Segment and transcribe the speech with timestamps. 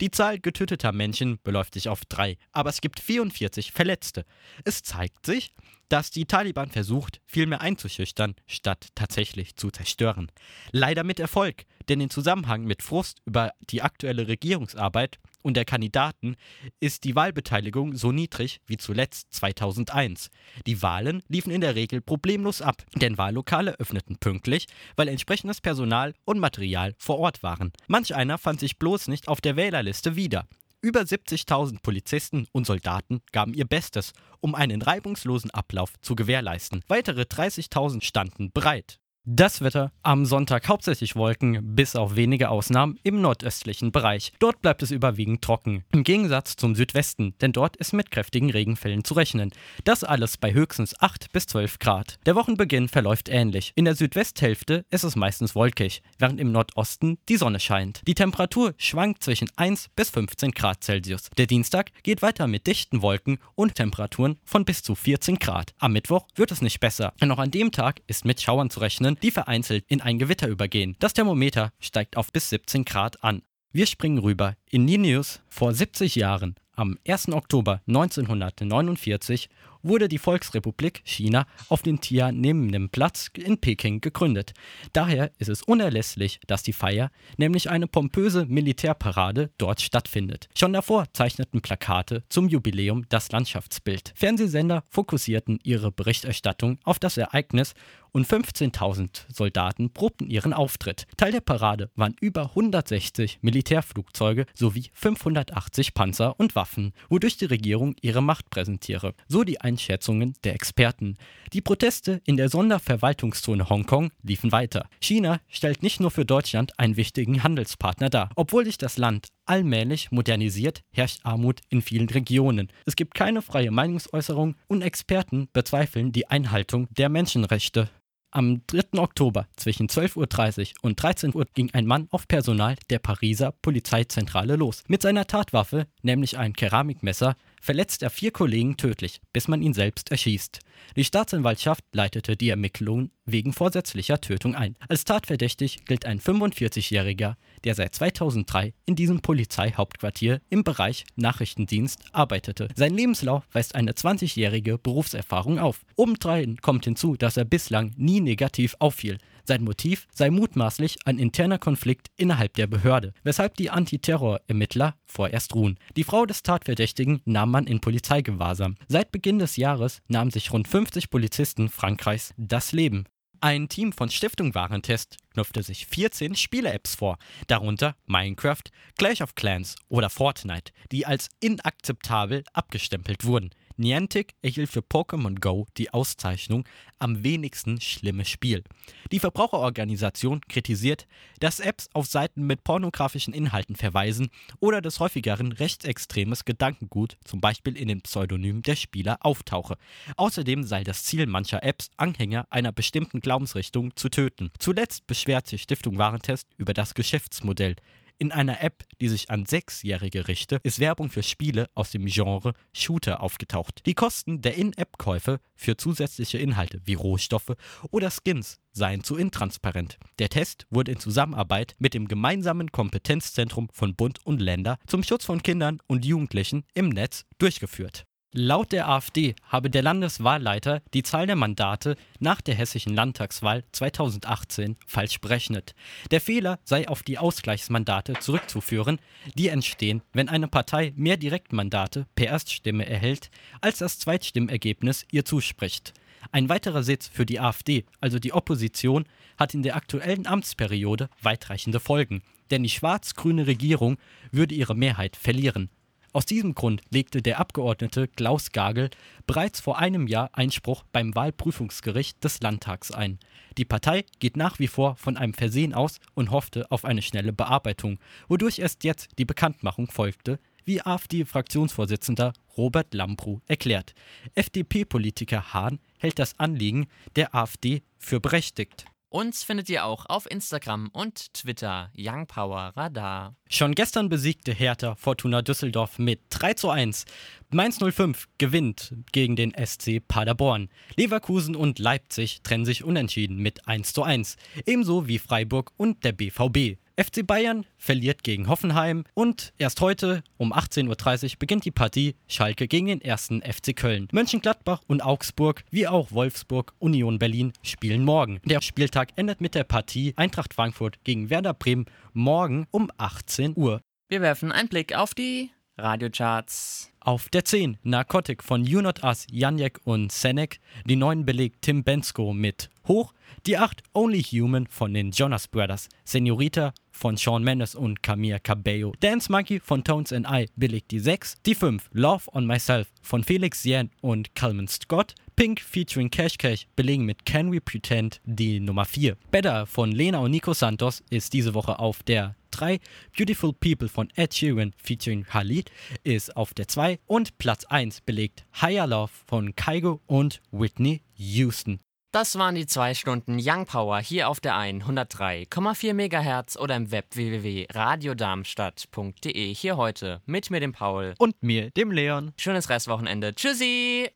[0.00, 4.24] Die Zahl getöteter Menschen beläuft sich auf drei, aber es gibt 44 Verletzte.
[4.64, 5.54] Es zeigt sich,
[5.88, 10.30] dass die Taliban versucht, vielmehr einzuschüchtern, statt tatsächlich zu zerstören.
[10.72, 16.36] Leider mit Erfolg, denn in Zusammenhang mit Frust über die aktuelle Regierungsarbeit und der Kandidaten
[16.80, 20.30] ist die Wahlbeteiligung so niedrig wie zuletzt 2001.
[20.66, 26.14] Die Wahlen liefen in der Regel problemlos ab, denn Wahllokale öffneten pünktlich, weil entsprechendes Personal
[26.24, 27.72] und Material vor Ort waren.
[27.86, 30.46] Manch einer fand sich bloß nicht auf der Wählerliste wieder.
[30.80, 36.84] Über 70.000 Polizisten und Soldaten gaben ihr Bestes, um einen reibungslosen Ablauf zu gewährleisten.
[36.86, 39.00] Weitere 30.000 standen bereit.
[39.30, 44.32] Das Wetter am Sonntag hauptsächlich Wolken, bis auf wenige Ausnahmen im nordöstlichen Bereich.
[44.38, 45.84] Dort bleibt es überwiegend trocken.
[45.92, 49.52] Im Gegensatz zum Südwesten, denn dort ist mit kräftigen Regenfällen zu rechnen.
[49.84, 52.18] Das alles bei höchstens 8 bis 12 Grad.
[52.24, 53.72] Der Wochenbeginn verläuft ähnlich.
[53.74, 58.00] In der Südwesthälfte ist es meistens wolkig, während im Nordosten die Sonne scheint.
[58.06, 61.28] Die Temperatur schwankt zwischen 1 bis 15 Grad Celsius.
[61.36, 65.74] Der Dienstag geht weiter mit dichten Wolken und Temperaturen von bis zu 14 Grad.
[65.80, 67.12] Am Mittwoch wird es nicht besser.
[67.20, 70.48] Denn auch an dem Tag ist mit Schauern zu rechnen, die vereinzelt in ein Gewitter
[70.48, 70.96] übergehen.
[70.98, 73.42] Das Thermometer steigt auf bis 17 Grad an.
[73.70, 75.40] Wir springen rüber in die News.
[75.48, 77.28] Vor 70 Jahren, am 1.
[77.32, 79.48] Oktober 1949,
[79.82, 84.52] wurde die Volksrepublik China auf den Tiananmen-Platz in Peking gegründet.
[84.92, 90.48] Daher ist es unerlässlich, dass die Feier, nämlich eine pompöse Militärparade, dort stattfindet.
[90.56, 94.12] Schon davor zeichneten Plakate zum Jubiläum das Landschaftsbild.
[94.14, 97.74] Fernsehsender fokussierten ihre Berichterstattung auf das Ereignis
[98.18, 101.06] und 15.000 Soldaten probten ihren Auftritt.
[101.16, 107.94] Teil der Parade waren über 160 Militärflugzeuge sowie 580 Panzer und Waffen, wodurch die Regierung
[108.00, 109.14] ihre Macht präsentiere.
[109.28, 111.16] So die Einschätzungen der Experten.
[111.52, 114.88] Die Proteste in der Sonderverwaltungszone Hongkong liefen weiter.
[115.00, 118.30] China stellt nicht nur für Deutschland einen wichtigen Handelspartner dar.
[118.34, 122.72] Obwohl sich das Land allmählich modernisiert, herrscht Armut in vielen Regionen.
[122.84, 127.88] Es gibt keine freie Meinungsäußerung und Experten bezweifeln die Einhaltung der Menschenrechte.
[128.30, 128.98] Am 3.
[128.98, 134.56] Oktober zwischen 12.30 Uhr und 13 Uhr ging ein Mann auf Personal der Pariser Polizeizentrale
[134.56, 134.84] los.
[134.86, 140.10] Mit seiner Tatwaffe, nämlich ein Keramikmesser, verletzt er vier Kollegen tödlich, bis man ihn selbst
[140.10, 140.60] erschießt.
[140.96, 144.76] Die Staatsanwaltschaft leitete die Ermittlungen wegen vorsätzlicher Tötung ein.
[144.88, 152.68] Als tatverdächtig gilt ein 45-Jähriger, der seit 2003 in diesem Polizeihauptquartier im Bereich Nachrichtendienst arbeitete.
[152.74, 155.84] Sein Lebenslauf weist eine 20-jährige Berufserfahrung auf.
[155.96, 159.18] Obendrein kommt hinzu, dass er bislang nie negativ auffiel.
[159.48, 165.78] Sein Motiv sei mutmaßlich ein interner Konflikt innerhalb der Behörde, weshalb die Antiterror-Ermittler vorerst ruhen.
[165.96, 168.74] Die Frau des Tatverdächtigen nahm man in Polizeigewahrsam.
[168.88, 173.06] Seit Beginn des Jahres nahmen sich rund 50 Polizisten Frankreichs das Leben.
[173.40, 177.16] Ein Team von Stiftung Warentest knüpfte sich 14 Spiele-Apps vor,
[177.46, 178.64] darunter Minecraft,
[178.98, 183.48] Clash of Clans oder Fortnite, die als inakzeptabel abgestempelt wurden.
[183.78, 186.64] Niantic erhielt für Pokémon Go die Auszeichnung
[186.98, 188.64] am wenigsten schlimme Spiel.
[189.12, 191.06] Die Verbraucherorganisation kritisiert,
[191.38, 197.76] dass Apps auf Seiten mit pornografischen Inhalten verweisen oder des häufigeren rechtsextremes Gedankengut, zum Beispiel
[197.76, 199.76] in den Pseudonymen der Spieler, auftauche.
[200.16, 204.50] Außerdem sei das Ziel mancher Apps, Anhänger einer bestimmten Glaubensrichtung zu töten.
[204.58, 207.76] Zuletzt beschwert sich Stiftung Warentest über das Geschäftsmodell.
[208.20, 212.52] In einer App, die sich an Sechsjährige richte, ist Werbung für Spiele aus dem Genre
[212.72, 213.86] Shooter aufgetaucht.
[213.86, 217.54] Die Kosten der In-App-Käufe für zusätzliche Inhalte wie Rohstoffe
[217.92, 219.98] oder Skins seien zu intransparent.
[220.18, 225.24] Der Test wurde in Zusammenarbeit mit dem gemeinsamen Kompetenzzentrum von Bund und Länder zum Schutz
[225.24, 228.07] von Kindern und Jugendlichen im Netz durchgeführt.
[228.34, 234.76] Laut der AfD habe der Landeswahlleiter die Zahl der Mandate nach der hessischen Landtagswahl 2018
[234.86, 235.74] falsch berechnet.
[236.10, 238.98] Der Fehler sei auf die Ausgleichsmandate zurückzuführen,
[239.34, 243.30] die entstehen, wenn eine Partei mehr Direktmandate per Erststimme erhält,
[243.62, 245.94] als das Zweitstimmergebnis ihr zuspricht.
[246.30, 249.06] Ein weiterer Sitz für die AfD, also die Opposition,
[249.38, 253.96] hat in der aktuellen Amtsperiode weitreichende Folgen, denn die schwarz-grüne Regierung
[254.32, 255.70] würde ihre Mehrheit verlieren.
[256.12, 258.90] Aus diesem Grund legte der Abgeordnete Klaus Gagel
[259.26, 263.18] bereits vor einem Jahr Einspruch beim Wahlprüfungsgericht des Landtags ein.
[263.58, 267.32] Die Partei geht nach wie vor von einem Versehen aus und hoffte auf eine schnelle
[267.32, 273.94] Bearbeitung, wodurch erst jetzt die Bekanntmachung folgte, wie AfD-Fraktionsvorsitzender Robert Lambrou erklärt.
[274.34, 278.86] FDP-Politiker Hahn hält das Anliegen der AfD für berechtigt.
[279.10, 283.34] Uns findet ihr auch auf Instagram und Twitter Young Power Radar.
[283.48, 287.06] Schon gestern besiegte Hertha Fortuna Düsseldorf mit 3 zu 1.
[287.48, 290.68] Mainz 05 gewinnt gegen den SC Paderborn.
[290.96, 294.36] Leverkusen und Leipzig trennen sich unentschieden mit 1 zu 1.
[294.66, 296.76] Ebenso wie Freiburg und der BVB.
[296.98, 302.66] FC Bayern verliert gegen Hoffenheim und erst heute um 18.30 Uhr beginnt die Partie Schalke
[302.66, 304.08] gegen den ersten FC Köln.
[304.10, 308.40] Mönchengladbach und Augsburg, wie auch Wolfsburg, Union Berlin spielen morgen.
[308.44, 313.80] Der Spieltag endet mit der Partie Eintracht Frankfurt gegen Werder Bremen morgen um 18 Uhr.
[314.08, 316.90] Wir werfen einen Blick auf die Radiocharts.
[317.08, 320.60] Auf der 10 Narcotic von You Not Us, Janjek und Senek.
[320.84, 323.14] Die 9 belegt Tim Bensko mit Hoch.
[323.46, 325.88] Die 8 Only Human von den Jonas Brothers.
[326.04, 328.92] Senorita von Sean Mendes und Camilla Cabello.
[329.00, 331.36] Dance Monkey von Tones and I belegt die 6.
[331.46, 335.14] Die 5 Love on Myself von Felix Yen und Calvin Scott.
[335.34, 339.16] Pink featuring Cash Cash belegen mit Can We Pretend die Nummer 4.
[339.30, 342.80] Better von Lena und Nico Santos ist diese Woche auf der 3.
[343.16, 345.70] Beautiful People von Ed Sheeran featuring Khalid
[346.04, 346.98] ist auf der 2.
[347.06, 351.80] Und Platz 1 belegt Higher Love von Kaigo und Whitney Houston.
[352.10, 357.14] Das waren die zwei Stunden Young Power hier auf der 103,4 MHz oder im Web
[357.14, 359.54] www.radiodarmstadt.de.
[359.54, 361.12] Hier heute mit mir, dem Paul.
[361.18, 362.32] Und mir, dem Leon.
[362.38, 363.34] Schönes Restwochenende.
[363.34, 364.08] Tschüssi!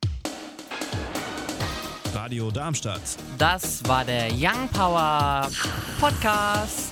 [2.15, 3.03] Radio Darmstadt.
[3.37, 5.51] Das war der Young Power
[6.01, 6.92] Podcast.